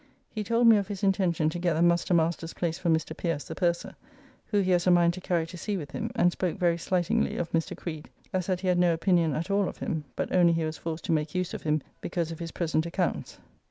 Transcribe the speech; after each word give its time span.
He 0.31 0.43
told 0.43 0.65
me 0.65 0.77
of 0.77 0.87
his 0.87 1.03
intention 1.03 1.47
to 1.51 1.59
get 1.59 1.75
the 1.75 1.81
Muster 1.83 2.15
Master's 2.15 2.55
place 2.55 2.79
for 2.79 2.89
Mr. 2.89 3.15
Pierce, 3.15 3.43
the 3.43 3.53
purser, 3.53 3.93
who 4.47 4.61
he 4.61 4.71
has 4.71 4.87
a 4.87 4.89
mind 4.89 5.13
to 5.13 5.21
carry 5.21 5.45
to 5.45 5.57
sea 5.59 5.77
with 5.77 5.91
him, 5.91 6.09
and 6.15 6.31
spoke 6.31 6.57
very 6.57 6.79
slightingly 6.79 7.37
of 7.37 7.51
Mr. 7.51 7.77
Creed, 7.77 8.09
as 8.33 8.47
that 8.47 8.61
he 8.61 8.67
had 8.67 8.79
no 8.79 8.95
opinion 8.95 9.35
at 9.35 9.51
all 9.51 9.69
of 9.69 9.77
him, 9.77 10.05
but 10.15 10.35
only 10.35 10.53
he 10.53 10.65
was 10.65 10.75
forced 10.79 11.03
to 11.03 11.11
make 11.11 11.35
use 11.35 11.53
of 11.53 11.61
him 11.61 11.83
because 12.01 12.31
of 12.31 12.39
his 12.39 12.49
present 12.49 12.87
accounts. 12.87 13.37